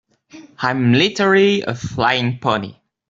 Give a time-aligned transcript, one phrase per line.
[0.57, 2.77] I'm literally a flying pony.